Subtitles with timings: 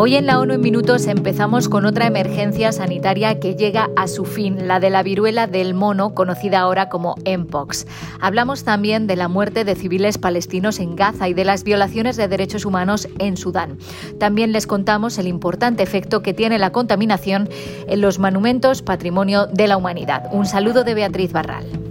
[0.00, 4.24] Hoy en la ONU en Minutos empezamos con otra emergencia sanitaria que llega a su
[4.24, 7.84] fin, la de la viruela del mono, conocida ahora como Mpox.
[8.20, 12.28] Hablamos también de la muerte de civiles palestinos en Gaza y de las violaciones de
[12.28, 13.76] derechos humanos en Sudán.
[14.20, 17.48] También les contamos el importante efecto que tiene la contaminación
[17.88, 20.28] en los monumentos patrimonio de la humanidad.
[20.30, 21.87] Un saludo de Beatriz Barral.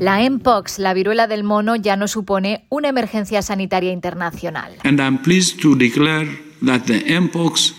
[0.00, 4.78] La Mpox, la viruela del mono, ya no supone una emergencia sanitaria internacional.
[4.82, 6.26] And I'm pleased to declare
[6.64, 7.74] that the Mpox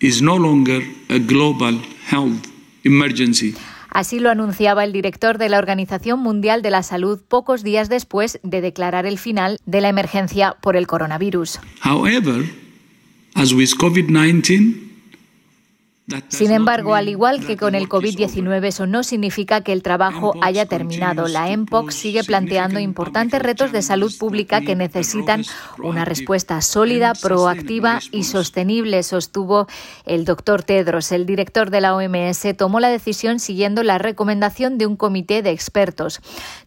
[0.00, 1.80] is no longer a global
[2.10, 2.46] health
[2.84, 3.54] emergency.
[3.88, 8.38] Así lo anunciaba el director de la Organización Mundial de la Salud pocos días después
[8.42, 11.58] de declarar el final de la emergencia por el coronavirus.
[11.82, 12.44] However,
[13.34, 14.85] as with COVID-19,
[16.28, 20.66] sin embargo, al igual que con el COVID-19, eso no significa que el trabajo haya
[20.66, 21.26] terminado.
[21.26, 25.44] La MPOX sigue planteando importantes retos de salud pública que necesitan
[25.82, 29.66] una respuesta sólida, proactiva y sostenible, sostuvo
[30.04, 31.10] el doctor Tedros.
[31.10, 35.50] El director de la OMS tomó la decisión siguiendo la recomendación de un comité de
[35.50, 36.20] expertos.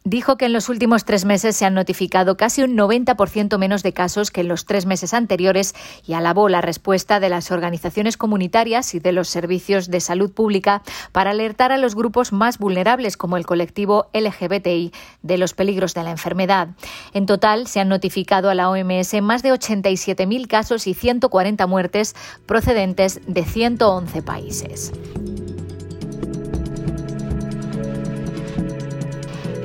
[0.04, 3.94] Dijo que en los últimos tres meses se han notificado casi un 90% menos de
[3.94, 8.94] casos que en los tres meses anteriores y alabó la respuesta de las organizaciones comunitarias
[8.96, 13.38] y de los servicios de salud pública para alertar a los grupos más vulnerables, como
[13.38, 16.70] el colectivo LGBTI, de los peligros de la enfermedad.
[17.14, 22.16] En total, se han notificado a la OMS más de 87.000 casos y 140 muertes
[22.46, 24.92] procedentes de 111 países.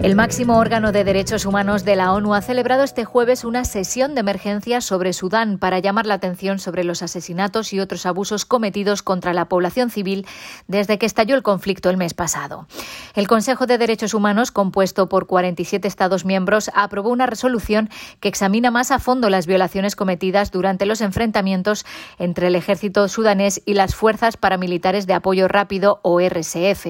[0.05, 4.15] El máximo órgano de derechos humanos de la ONU ha celebrado este jueves una sesión
[4.15, 9.03] de emergencia sobre Sudán para llamar la atención sobre los asesinatos y otros abusos cometidos
[9.03, 10.27] contra la población civil
[10.69, 12.67] desde que estalló el conflicto el mes pasado.
[13.15, 17.89] El Consejo de Derechos Humanos, compuesto por 47 Estados miembros, aprobó una resolución
[18.21, 21.87] que examina más a fondo las violaciones cometidas durante los enfrentamientos
[22.19, 26.89] entre el ejército sudanés y las fuerzas paramilitares de apoyo rápido o RSF.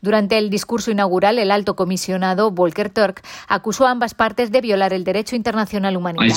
[0.00, 4.92] Durante el discurso inaugural, el alto comisionado Volker Turk, acusó a ambas partes de violar
[4.92, 6.32] el derecho internacional humanitario.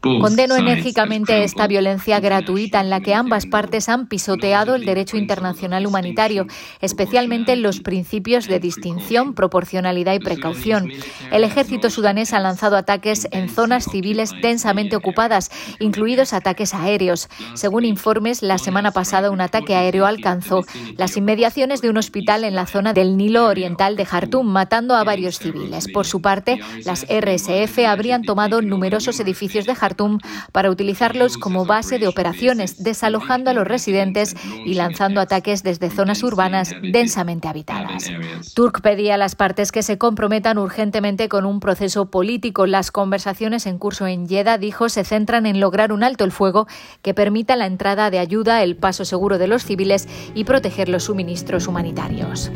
[0.00, 5.86] Condeno enérgicamente esta violencia gratuita en la que ambas partes han pisoteado el derecho internacional
[5.86, 6.46] humanitario,
[6.80, 10.90] especialmente los principios de distinción, proporcionalidad y precaución.
[11.32, 17.28] El ejército sudanés ha lanzado ataques en zonas civiles densamente ocupadas, incluidos ataques aéreos.
[17.54, 20.64] Según informes, la semana pasada un ataque aéreo alcanzó
[20.96, 25.04] las inmediaciones de un hospital en la zona del Nilo Oriental de Jartum, matando a
[25.04, 25.86] varios civiles.
[25.92, 30.18] Por su parte, las RSF habrían tomado numerosos edificios de Jartum
[30.52, 34.34] para utilizarlos como base de operaciones, desalojando a los residentes
[34.64, 38.10] y lanzando ataques desde zonas urbanas densamente habitadas.
[38.54, 42.66] Turk pedía a las partes que se comprometan urgentemente con un proceso político.
[42.66, 46.66] Las conversaciones en curso en Jeddah, dijo, se centran en lograr un alto el fuego
[47.02, 51.04] que permita la entrada de ayuda, el paso seguro de los civiles y proteger los
[51.04, 52.50] suministros humanitarios.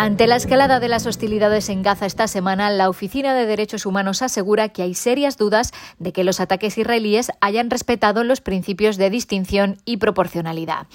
[0.00, 4.22] Ante la escalada de las hostilidades en Gaza esta semana, la Oficina de Derechos Humanos
[4.22, 9.10] asegura que hay serias dudas de que los ataques israelíes hayan respetado los principios de
[9.10, 10.86] distinción y proporcionalidad.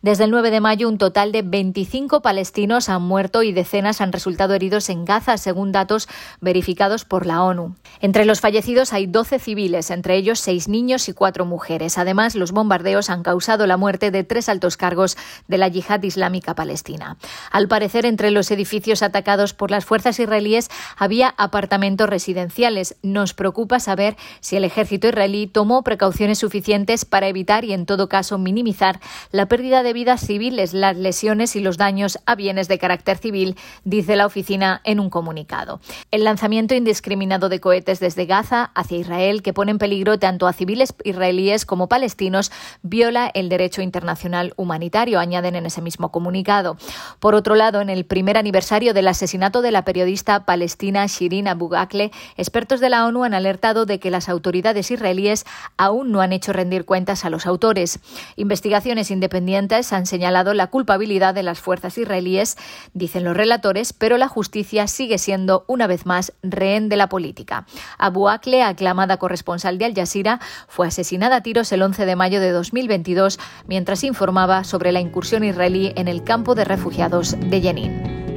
[0.00, 4.12] Desde el 9 de mayo, un total de 25 palestinos han muerto y decenas han
[4.12, 6.08] resultado heridos en Gaza, según datos
[6.40, 7.74] verificados por la ONU.
[8.00, 11.98] Entre los fallecidos hay 12 civiles, entre ellos 6 niños y 4 mujeres.
[11.98, 15.16] Además, los bombardeos han causado la muerte de tres altos cargos
[15.48, 17.16] de la yihad islámica palestina.
[17.50, 22.96] Al parecer, entre los edificios atacados por las fuerzas israelíes había apartamentos residenciales.
[23.02, 28.08] Nos preocupa saber si el ejército israelí tomó precauciones suficientes para evitar y, en todo
[28.08, 32.78] caso, minimizar la pérdida de vidas civiles, las lesiones y los daños a bienes de
[32.78, 35.80] carácter civil, dice la oficina en un comunicado.
[36.10, 40.52] El lanzamiento indiscriminado de cohetes desde Gaza hacia Israel, que pone en peligro tanto a
[40.52, 42.52] civiles israelíes como palestinos,
[42.82, 46.76] viola el derecho internacional humanitario, añaden en ese mismo comunicado.
[47.20, 51.74] Por otro lado, en el primer aniversario del asesinato de la periodista palestina Shirin Abu
[51.76, 55.44] Akleh, expertos de la ONU han alertado de que las autoridades israelíes
[55.76, 58.00] aún no han hecho rendir cuentas a los autores.
[58.34, 62.56] Investigaciones independientes han señalado la culpabilidad de las fuerzas israelíes,
[62.94, 67.66] dicen los relatores, pero la justicia sigue siendo una vez más rehén de la política.
[67.96, 72.40] Abu Akleh, aclamada corresponsal de Al Jazeera, fue asesinada a tiros el 11 de mayo
[72.40, 78.31] de 2022 mientras informaba sobre la incursión israelí en el campo de refugiados de Jenin.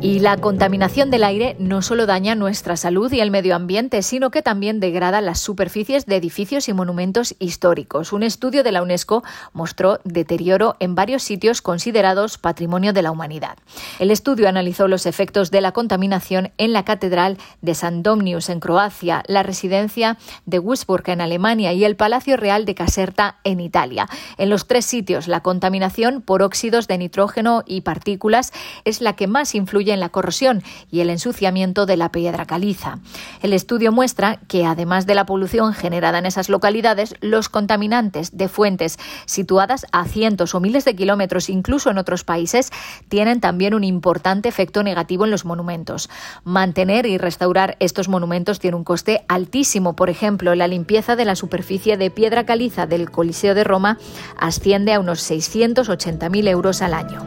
[0.00, 4.30] Y la contaminación del aire no solo daña nuestra salud y el medio ambiente, sino
[4.30, 8.12] que también degrada las superficies de edificios y monumentos históricos.
[8.12, 13.58] Un estudio de la UNESCO mostró deterioro en varios sitios considerados patrimonio de la humanidad.
[13.98, 18.60] El estudio analizó los efectos de la contaminación en la Catedral de San Domnius en
[18.60, 20.16] Croacia, la residencia
[20.46, 24.08] de Wurzburg en Alemania y el Palacio Real de Caserta en Italia.
[24.36, 28.52] En los tres sitios, la contaminación por óxidos de nitrógeno y partículas
[28.84, 32.98] es la que más influye en la corrosión y el ensuciamiento de la piedra caliza.
[33.42, 38.48] El estudio muestra que, además de la polución generada en esas localidades, los contaminantes de
[38.48, 42.70] fuentes situadas a cientos o miles de kilómetros, incluso en otros países,
[43.08, 46.08] tienen también un importante efecto negativo en los monumentos.
[46.44, 49.96] Mantener y restaurar estos monumentos tiene un coste altísimo.
[49.96, 53.98] Por ejemplo, la limpieza de la superficie de piedra caliza del Coliseo de Roma
[54.38, 57.26] asciende a unos 680.000 euros al año.